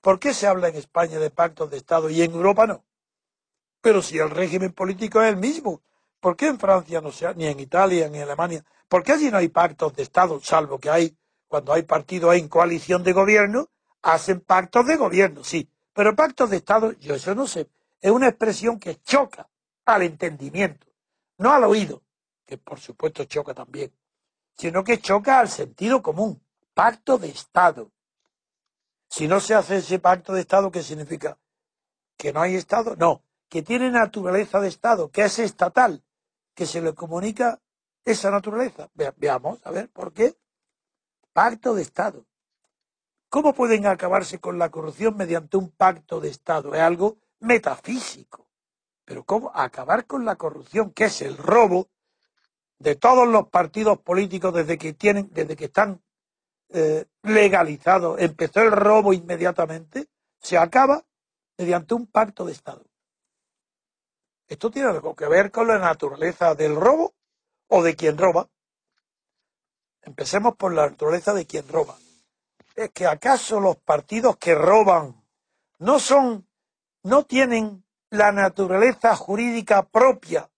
¿Por 0.00 0.18
qué 0.18 0.32
se 0.32 0.46
habla 0.46 0.68
en 0.68 0.76
España 0.76 1.18
de 1.18 1.30
pactos 1.30 1.70
de 1.70 1.76
Estado 1.76 2.08
y 2.08 2.22
en 2.22 2.32
Europa 2.32 2.66
no? 2.66 2.84
Pero 3.80 4.02
si 4.02 4.18
el 4.18 4.30
régimen 4.30 4.72
político 4.72 5.22
es 5.22 5.28
el 5.28 5.36
mismo, 5.36 5.82
¿por 6.20 6.36
qué 6.36 6.48
en 6.48 6.58
Francia 6.58 7.00
no 7.00 7.12
se 7.12 7.34
ni 7.34 7.46
en 7.46 7.60
Italia, 7.60 8.08
ni 8.08 8.18
en 8.18 8.24
Alemania? 8.24 8.64
¿Por 8.88 9.02
qué 9.02 9.12
allí 9.12 9.30
no 9.30 9.38
hay 9.38 9.48
pactos 9.48 9.94
de 9.94 10.02
Estado, 10.02 10.40
salvo 10.40 10.78
que 10.78 10.90
hay, 10.90 11.16
cuando 11.48 11.72
hay 11.72 11.82
partidos 11.82 12.34
en 12.34 12.48
coalición 12.48 13.02
de 13.02 13.12
gobierno, 13.12 13.68
hacen 14.02 14.40
pactos 14.40 14.86
de 14.86 14.96
gobierno, 14.96 15.44
sí. 15.44 15.68
Pero 15.92 16.16
pactos 16.16 16.50
de 16.50 16.56
Estado, 16.56 16.92
yo 16.92 17.14
eso 17.14 17.34
no 17.34 17.46
sé. 17.46 17.68
Es 18.00 18.10
una 18.10 18.28
expresión 18.28 18.78
que 18.78 19.00
choca 19.02 19.48
al 19.84 20.02
entendimiento, 20.02 20.86
no 21.38 21.52
al 21.52 21.64
oído, 21.64 22.02
que 22.46 22.56
por 22.56 22.80
supuesto 22.80 23.24
choca 23.24 23.52
también, 23.52 23.92
sino 24.56 24.84
que 24.84 24.98
choca 24.98 25.40
al 25.40 25.48
sentido 25.48 26.02
común. 26.02 26.42
Pacto 26.72 27.18
de 27.18 27.28
Estado. 27.28 27.90
Si 29.10 29.26
no 29.26 29.40
se 29.40 29.54
hace 29.54 29.78
ese 29.78 29.98
pacto 29.98 30.32
de 30.32 30.42
Estado, 30.42 30.70
¿qué 30.70 30.84
significa? 30.84 31.36
¿Que 32.16 32.32
no 32.32 32.40
hay 32.40 32.54
Estado? 32.54 32.94
No, 32.96 33.24
que 33.48 33.60
tiene 33.60 33.90
naturaleza 33.90 34.60
de 34.60 34.68
Estado, 34.68 35.10
que 35.10 35.22
es 35.22 35.40
estatal, 35.40 36.04
que 36.54 36.64
se 36.64 36.80
le 36.80 36.94
comunica 36.94 37.60
esa 38.04 38.30
naturaleza. 38.30 38.88
veamos, 39.16 39.58
a 39.64 39.72
ver, 39.72 39.90
¿por 39.90 40.12
qué? 40.12 40.36
Pacto 41.32 41.74
de 41.74 41.82
Estado. 41.82 42.24
¿Cómo 43.28 43.52
pueden 43.52 43.86
acabarse 43.86 44.38
con 44.38 44.58
la 44.58 44.70
corrupción 44.70 45.16
mediante 45.16 45.56
un 45.56 45.70
pacto 45.70 46.20
de 46.20 46.28
Estado? 46.28 46.72
Es 46.74 46.80
algo 46.80 47.18
metafísico. 47.40 48.48
Pero 49.04 49.24
¿cómo 49.24 49.50
acabar 49.52 50.06
con 50.06 50.24
la 50.24 50.36
corrupción, 50.36 50.92
que 50.92 51.06
es 51.06 51.20
el 51.22 51.36
robo 51.36 51.88
de 52.78 52.94
todos 52.94 53.26
los 53.26 53.48
partidos 53.48 53.98
políticos 53.98 54.54
desde 54.54 54.78
que 54.78 54.92
tienen, 54.92 55.30
desde 55.32 55.56
que 55.56 55.64
están 55.64 56.00
eh, 56.72 57.06
legalizado, 57.22 58.16
empezó 58.18 58.60
el 58.60 58.70
robo 58.70 59.12
inmediatamente, 59.12 60.08
se 60.40 60.56
acaba 60.56 61.04
mediante 61.58 61.94
un 61.94 62.06
pacto 62.06 62.44
de 62.44 62.52
Estado. 62.52 62.84
Esto 64.46 64.70
tiene 64.70 64.88
algo 64.88 65.14
que 65.14 65.26
ver 65.26 65.50
con 65.50 65.68
la 65.68 65.78
naturaleza 65.78 66.54
del 66.54 66.76
robo 66.76 67.14
o 67.68 67.82
de 67.82 67.94
quien 67.96 68.18
roba. 68.18 68.48
Empecemos 70.02 70.56
por 70.56 70.72
la 70.72 70.88
naturaleza 70.88 71.34
de 71.34 71.46
quien 71.46 71.68
roba. 71.68 71.96
¿Es 72.74 72.90
que 72.90 73.06
acaso 73.06 73.60
los 73.60 73.76
partidos 73.76 74.36
que 74.38 74.54
roban 74.54 75.24
no 75.78 75.98
son, 75.98 76.48
no 77.02 77.24
tienen 77.24 77.84
la 78.10 78.32
naturaleza 78.32 79.14
jurídica 79.14 79.82
propia 79.88 80.50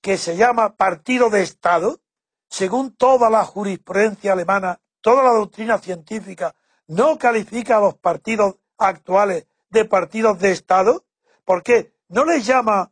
que 0.00 0.18
se 0.18 0.36
llama 0.36 0.76
partido 0.76 1.30
de 1.30 1.42
Estado? 1.42 2.00
Según 2.48 2.94
toda 2.94 3.30
la 3.30 3.44
jurisprudencia 3.44 4.32
alemana 4.32 4.80
toda 5.04 5.22
la 5.22 5.32
doctrina 5.32 5.76
científica 5.76 6.54
no 6.86 7.18
califica 7.18 7.76
a 7.76 7.80
los 7.80 7.94
partidos 7.98 8.56
actuales 8.78 9.46
de 9.68 9.84
partidos 9.84 10.38
de 10.38 10.52
Estado? 10.52 11.04
¿Por 11.44 11.62
qué? 11.62 11.92
¿No 12.08 12.24
les 12.24 12.46
llama 12.46 12.90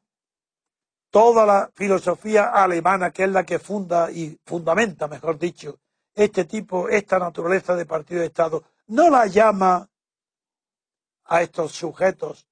toda 1.08 1.46
la 1.46 1.70
filosofía 1.74 2.50
alemana, 2.50 3.12
que 3.12 3.24
es 3.24 3.30
la 3.30 3.44
que 3.44 3.58
funda 3.58 4.10
y 4.10 4.38
fundamenta, 4.44 5.08
mejor 5.08 5.38
dicho, 5.38 5.80
este 6.14 6.44
tipo, 6.44 6.90
esta 6.90 7.18
naturaleza 7.18 7.74
de 7.74 7.86
partido 7.86 8.20
de 8.20 8.26
Estado, 8.26 8.62
no 8.88 9.08
la 9.08 9.26
llama 9.26 9.88
a 11.24 11.40
estos 11.40 11.72
sujetos 11.72 12.46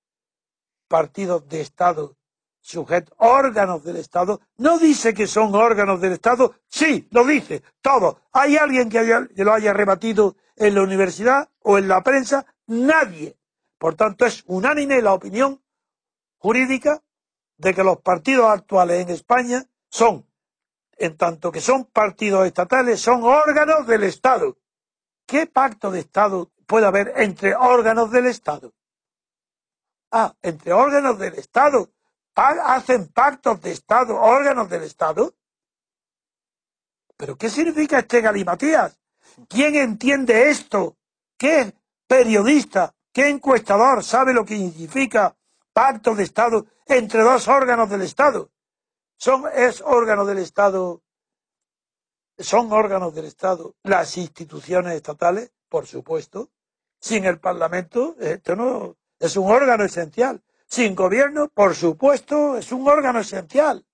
partidos 0.89 1.47
de 1.51 1.61
Estado, 1.61 2.17
sujetos, 2.61 3.15
órganos 3.19 3.83
del 3.83 3.97
Estado, 3.97 4.41
no 4.59 4.79
dice 4.79 5.15
que 5.15 5.27
son 5.27 5.55
órganos 5.55 6.01
del 6.01 6.13
Estado, 6.13 6.55
sí, 6.69 7.09
lo 7.11 7.25
dice, 7.25 7.63
todo. 7.81 8.21
¿Hay 8.33 8.57
alguien 8.57 8.89
que, 8.89 9.03
lo 9.37 9.53
haya 9.53 9.73
rebatido 9.73 10.37
en 10.57 10.75
la 10.75 10.83
universidad 10.83 11.49
o 11.61 11.79
en 11.79 11.89
la 11.89 12.03
prensa? 12.03 12.47
Nadie. 12.67 13.37
Por 13.79 13.95
tanto, 13.95 14.27
es 14.27 14.45
unánime 14.47 15.01
la 15.01 15.15
opinión 15.15 15.63
jurídica 16.39 17.03
de 17.57 17.75
que 17.75 17.85
los 17.85 17.99
partidos 18.01 18.51
actuales 18.51 19.03
en 19.03 19.11
España 19.11 19.67
son, 19.89 20.27
en 20.93 21.17
tanto 21.17 21.51
que 21.51 21.61
son 21.61 21.87
partidos 21.87 22.47
estatales, 22.47 23.01
son 23.01 23.23
órganos 23.23 23.87
del 23.87 24.05
Estado. 24.05 24.57
¿Qué 25.27 25.47
pacto 25.47 25.91
de 25.91 26.01
Estado 26.01 26.51
puede 26.67 26.87
haber 26.87 27.13
entre 27.17 27.55
órganos 27.55 28.11
del 28.11 28.27
Estado? 28.27 28.73
Ah, 30.11 30.35
entre 30.43 30.73
órganos 30.73 31.19
del 31.19 31.35
Estado 31.35 31.91
hacen 32.35 33.09
pactos 33.09 33.61
de 33.61 33.73
Estado, 33.73 34.21
órganos 34.21 34.69
del 34.69 34.83
Estado. 34.85 35.35
¿Pero 37.17 37.37
qué 37.37 37.51
significa 37.51 37.99
este 37.99 38.21
galimatías? 38.21 38.99
¿Quién 39.49 39.75
entiende 39.75 40.49
esto? 40.51 40.97
¿Qué 41.37 41.75
periodista, 42.07 42.95
qué 43.13 43.29
encuestador 43.29 44.03
sabe 44.03 44.33
lo 44.33 44.45
que 44.45 44.57
significa 44.57 45.37
pacto 45.73 46.15
de 46.15 46.25
Estado 46.25 46.67
entre 46.87 47.23
dos 47.23 47.47
órganos 47.49 47.91
del 47.91 48.03
Estado? 48.03 48.51
¿Son, 49.17 49.45
¿Es 49.55 49.83
órgano 49.83 50.25
del 50.25 50.39
Estado? 50.39 51.03
¿Son 52.39 52.73
órganos 52.73 53.15
del 53.15 53.27
Estado 53.27 53.75
las 53.83 54.17
instituciones 54.17 54.95
estatales? 54.95 55.53
Por 55.69 55.87
supuesto. 55.87 56.51
Sin 56.99 57.25
el 57.25 57.39
Parlamento, 57.39 58.17
esto 58.19 58.57
no 58.57 58.97
es 59.19 59.37
un 59.37 59.51
órgano 59.51 59.85
esencial. 59.85 60.43
Sin 60.71 60.95
gobierno, 60.95 61.49
por 61.49 61.75
supuesto, 61.75 62.57
es 62.57 62.71
un 62.71 62.89
órgano 62.89 63.19
esencial. 63.19 63.85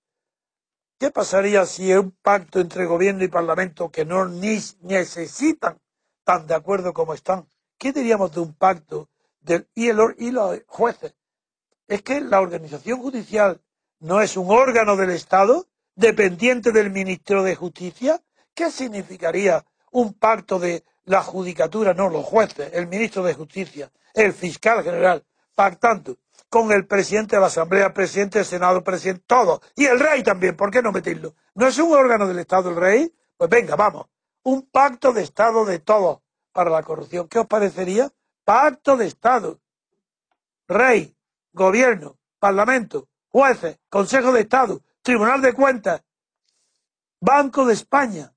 ¿Qué 0.99 1.09
pasaría 1.09 1.65
si 1.65 1.91
un 1.91 2.11
pacto 2.11 2.59
entre 2.59 2.85
gobierno 2.85 3.23
y 3.23 3.29
parlamento 3.29 3.89
que 3.89 4.05
no 4.05 4.27
necesitan 4.27 5.81
tan 6.23 6.45
de 6.45 6.53
acuerdo 6.53 6.93
como 6.93 7.15
están? 7.15 7.47
¿Qué 7.79 7.91
diríamos 7.91 8.31
de 8.31 8.41
un 8.41 8.53
pacto 8.53 9.09
del, 9.39 9.67
y, 9.73 9.89
y 9.89 10.31
los 10.31 10.59
jueces? 10.67 11.15
Es 11.87 12.03
que 12.03 12.21
la 12.21 12.41
organización 12.41 12.99
judicial 12.99 13.59
no 13.99 14.21
es 14.21 14.37
un 14.37 14.51
órgano 14.51 14.95
del 14.95 15.09
Estado 15.09 15.65
dependiente 15.95 16.71
del 16.71 16.91
Ministerio 16.91 17.41
de 17.41 17.55
Justicia. 17.55 18.21
¿Qué 18.53 18.69
significaría 18.69 19.65
un 19.89 20.13
pacto 20.13 20.59
de 20.59 20.83
la 21.05 21.23
judicatura, 21.23 21.95
no 21.95 22.09
los 22.09 22.23
jueces, 22.23 22.71
el 22.73 22.85
ministro 22.85 23.23
de 23.23 23.33
Justicia, 23.33 23.91
el 24.13 24.31
fiscal 24.33 24.83
general, 24.83 25.25
pactando 25.55 26.17
con 26.49 26.71
el 26.71 26.87
presidente 26.87 27.35
de 27.35 27.41
la 27.41 27.47
Asamblea, 27.47 27.93
presidente 27.93 28.39
del 28.39 28.45
Senado, 28.45 28.83
presidente, 28.83 29.23
todo. 29.27 29.61
Y 29.75 29.85
el 29.85 29.99
rey 29.99 30.23
también, 30.23 30.55
¿por 30.55 30.71
qué 30.71 30.81
no 30.81 30.91
meterlo? 30.91 31.35
¿No 31.55 31.67
es 31.67 31.77
un 31.77 31.93
órgano 31.93 32.27
del 32.27 32.39
Estado 32.39 32.69
el 32.69 32.75
rey? 32.75 33.13
Pues 33.37 33.49
venga, 33.49 33.75
vamos. 33.75 34.07
Un 34.43 34.69
pacto 34.69 35.11
de 35.11 35.23
Estado 35.23 35.65
de 35.65 35.79
todos 35.79 36.19
para 36.51 36.69
la 36.69 36.83
corrupción. 36.83 37.27
¿Qué 37.27 37.39
os 37.39 37.47
parecería? 37.47 38.11
Pacto 38.45 38.95
de 38.95 39.07
Estado. 39.07 39.59
Rey, 40.67 41.15
gobierno, 41.53 42.17
parlamento, 42.39 43.07
jueces, 43.29 43.79
Consejo 43.89 44.31
de 44.31 44.41
Estado, 44.41 44.81
Tribunal 45.01 45.41
de 45.41 45.53
Cuentas, 45.53 46.03
Banco 47.19 47.65
de 47.65 47.73
España, 47.73 48.33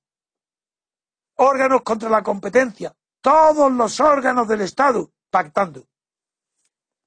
órganos 1.37 1.83
contra 1.83 2.09
la 2.09 2.23
competencia, 2.23 2.95
todos 3.21 3.71
los 3.73 4.01
órganos 4.01 4.49
del 4.49 4.63
Estado 4.63 5.11
pactando. 5.31 5.87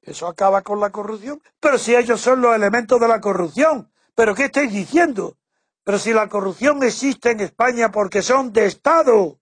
Eso 0.04 0.28
acaba 0.28 0.62
con 0.62 0.80
la 0.80 0.92
corrupción. 0.92 1.42
Pero 1.60 1.78
si 1.78 1.96
ellos 1.96 2.22
son 2.22 2.42
los 2.42 2.56
elementos 2.56 3.00
de 3.00 3.08
la 3.08 3.22
corrupción. 3.22 3.92
¿Pero 4.16 4.36
qué 4.36 4.46
estáis 4.46 4.72
diciendo? 4.72 5.38
Pero 5.84 5.98
si 5.98 6.14
la 6.14 6.30
corrupción 6.30 6.84
existe 6.84 7.32
en 7.32 7.40
España 7.40 7.92
porque 7.92 8.22
son 8.22 8.54
de 8.54 8.66
Estado. 8.66 9.40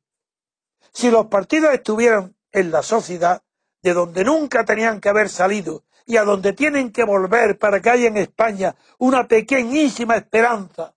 Si 0.93 1.11
los 1.11 1.27
partidos 1.27 1.73
estuvieran 1.73 2.35
en 2.51 2.71
la 2.71 2.83
sociedad, 2.83 3.43
de 3.81 3.93
donde 3.93 4.23
nunca 4.23 4.63
tenían 4.63 5.01
que 5.01 5.09
haber 5.09 5.29
salido 5.29 5.83
y 6.05 6.17
a 6.17 6.23
donde 6.23 6.53
tienen 6.53 6.91
que 6.91 7.03
volver 7.03 7.57
para 7.57 7.81
que 7.81 7.89
haya 7.89 8.07
en 8.07 8.17
España 8.17 8.75
una 8.99 9.27
pequeñísima 9.27 10.15
esperanza 10.15 10.93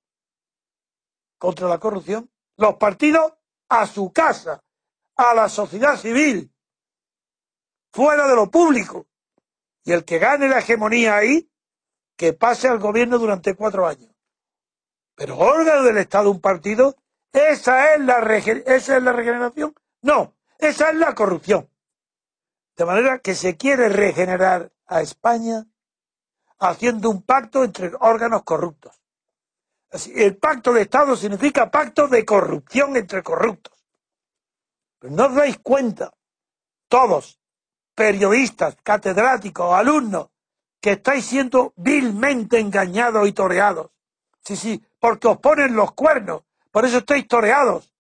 contra 1.39 1.69
la 1.69 1.79
corrupción, 1.79 2.31
los 2.57 2.77
partidos 2.77 3.33
a 3.69 3.87
su 3.87 4.13
casa, 4.13 4.63
a 5.17 5.35
la 5.35 5.49
sociedad 5.49 5.97
civil, 5.97 6.53
fuera 7.93 8.27
de 8.29 8.35
lo 8.35 8.51
público, 8.51 9.07
y 9.85 9.93
el 9.93 10.05
que 10.05 10.19
gane 10.19 10.49
la 10.49 10.59
hegemonía 10.59 11.17
ahí, 11.17 11.51
que 12.17 12.33
pase 12.33 12.69
al 12.69 12.79
gobierno 12.79 13.19
durante 13.19 13.55
cuatro 13.55 13.87
años. 13.87 14.11
Pero 15.15 15.39
órgano 15.39 15.83
del 15.85 15.99
Estado 15.99 16.31
un 16.31 16.41
partido, 16.41 16.97
¿esa 17.33 17.95
es 17.95 18.01
la, 18.01 18.21
regeneración? 18.21 19.75
No, 20.03 20.35
Esa 20.59 20.91
es 20.91 20.97
la 20.97 21.15
corrupción. 21.15 21.69
De 22.77 22.85
manera 22.85 23.19
que 23.19 23.35
se 23.35 23.57
quiere 23.57 23.89
regenerar 23.89 24.73
a 24.87 25.01
España 25.03 25.67
haciendo 26.59 27.11
un 27.11 27.23
pacto 27.23 27.63
entre 27.63 27.93
órganos 28.01 28.43
corruptos. 28.43 29.01
El 30.15 30.37
pacto 30.37 30.73
de 30.73 30.83
Estado 30.83 31.15
significa 31.15 31.71
pacto 31.71 32.09
de 32.09 32.25
corrupción 32.25 32.97
entre 32.97 33.23
corruptos. 33.23 33.75
Pero 34.99 35.15
no 35.15 35.27
os 35.27 35.35
dais 35.35 35.59
cuenta, 35.59 36.13
todos, 36.89 37.39
periodistas, 37.95 38.77
catedráticos, 38.83 39.73
alumnos, 39.75 40.29
que 40.81 40.93
estáis 40.93 41.25
siendo 41.25 41.73
vilmente 41.77 42.59
engañados 42.59 43.27
y 43.27 43.33
toreados. 43.33 43.91
Sí, 44.41 44.57
sí, 44.57 44.85
porque 44.99 45.29
os 45.29 45.39
ponen 45.39 45.75
los 45.75 45.93
cuernos, 45.93 46.43
por 46.71 46.85
eso 46.85 46.99
estáis 46.99 47.27
toreados, 47.27 47.91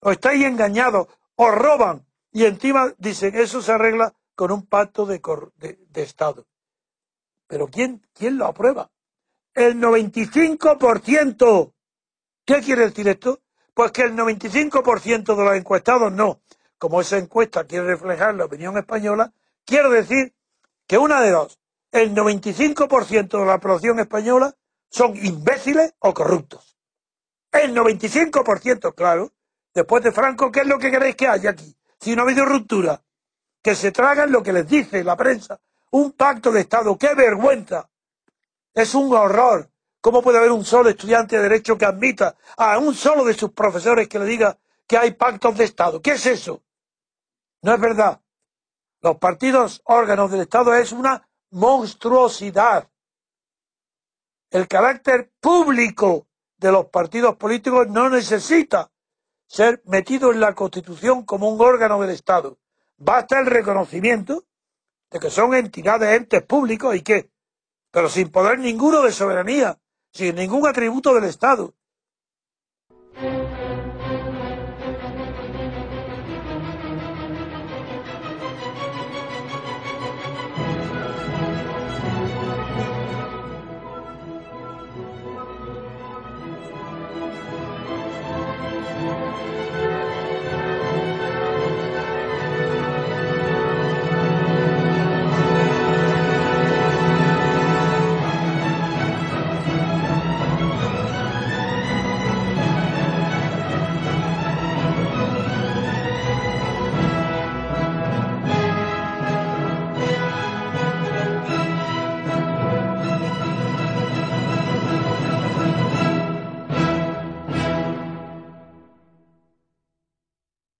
os 0.00 0.12
estáis 0.12 0.44
engañados, 0.44 1.06
os 1.36 1.54
roban, 1.54 2.04
y 2.32 2.44
encima 2.44 2.92
dicen, 2.98 3.36
eso 3.36 3.62
se 3.62 3.72
arregla 3.72 4.12
con 4.34 4.50
un 4.50 4.66
pacto 4.66 5.06
de, 5.06 5.20
de 5.58 6.02
Estado. 6.02 6.46
Pero 7.46 7.66
¿quién, 7.66 8.06
¿quién 8.14 8.38
lo 8.38 8.46
aprueba? 8.46 8.90
El 9.54 9.80
95%. 9.80 11.72
¿Qué 12.44 12.60
quiere 12.60 12.82
decir 12.82 13.08
esto? 13.08 13.40
Pues 13.74 13.92
que 13.92 14.02
el 14.02 14.14
95% 14.14 15.36
de 15.36 15.44
los 15.44 15.54
encuestados 15.56 16.12
no. 16.12 16.40
Como 16.80 17.02
esa 17.02 17.18
encuesta 17.18 17.64
quiere 17.64 17.88
reflejar 17.88 18.34
la 18.36 18.46
opinión 18.46 18.78
española, 18.78 19.34
quiero 19.66 19.90
decir 19.90 20.34
que 20.86 20.96
una 20.96 21.20
de 21.20 21.30
dos, 21.30 21.60
el 21.92 22.14
95% 22.14 23.38
de 23.38 23.44
la 23.44 23.60
población 23.60 24.00
española 24.00 24.56
son 24.88 25.14
imbéciles 25.14 25.92
o 25.98 26.14
corruptos. 26.14 26.78
El 27.52 27.76
95%, 27.76 28.94
claro. 28.94 29.30
Después 29.74 30.02
de 30.02 30.10
Franco, 30.10 30.50
¿qué 30.50 30.60
es 30.60 30.66
lo 30.66 30.78
que 30.78 30.90
queréis 30.90 31.16
que 31.16 31.28
haya 31.28 31.50
aquí? 31.50 31.76
Si 32.00 32.16
no 32.16 32.22
ha 32.22 32.24
habido 32.24 32.46
ruptura, 32.46 33.02
que 33.62 33.74
se 33.74 33.92
tragan 33.92 34.32
lo 34.32 34.42
que 34.42 34.54
les 34.54 34.66
dice 34.66 35.04
la 35.04 35.18
prensa. 35.18 35.60
Un 35.90 36.12
pacto 36.12 36.50
de 36.50 36.62
Estado, 36.62 36.96
qué 36.96 37.14
vergüenza. 37.14 37.90
Es 38.72 38.94
un 38.94 39.14
horror. 39.14 39.68
¿Cómo 40.00 40.22
puede 40.22 40.38
haber 40.38 40.52
un 40.52 40.64
solo 40.64 40.88
estudiante 40.88 41.36
de 41.36 41.42
Derecho 41.42 41.76
que 41.76 41.84
admita 41.84 42.36
a 42.56 42.78
un 42.78 42.94
solo 42.94 43.22
de 43.22 43.34
sus 43.34 43.50
profesores 43.50 44.08
que 44.08 44.18
le 44.18 44.24
diga 44.24 44.56
que 44.86 44.96
hay 44.96 45.10
pactos 45.10 45.58
de 45.58 45.64
Estado? 45.64 46.00
¿Qué 46.00 46.12
es 46.12 46.24
eso? 46.24 46.62
No 47.62 47.74
es 47.74 47.80
verdad. 47.80 48.20
Los 49.02 49.16
partidos 49.16 49.82
órganos 49.84 50.30
del 50.30 50.42
Estado 50.42 50.74
es 50.74 50.92
una 50.92 51.28
monstruosidad. 51.50 52.88
El 54.50 54.68
carácter 54.68 55.32
público 55.40 56.26
de 56.58 56.72
los 56.72 56.86
partidos 56.86 57.36
políticos 57.36 57.88
no 57.88 58.10
necesita 58.10 58.90
ser 59.46 59.82
metido 59.86 60.32
en 60.32 60.40
la 60.40 60.54
Constitución 60.54 61.24
como 61.24 61.48
un 61.48 61.60
órgano 61.60 62.00
del 62.00 62.10
Estado. 62.10 62.58
Basta 62.96 63.40
el 63.40 63.46
reconocimiento 63.46 64.44
de 65.10 65.18
que 65.18 65.30
son 65.30 65.54
entidades, 65.54 66.16
entes 66.16 66.42
públicos 66.42 66.94
y 66.94 67.02
qué, 67.02 67.30
pero 67.90 68.08
sin 68.08 68.30
poder 68.30 68.58
ninguno 68.58 69.02
de 69.02 69.12
soberanía, 69.12 69.78
sin 70.12 70.36
ningún 70.36 70.66
atributo 70.66 71.14
del 71.14 71.24
Estado. 71.24 71.74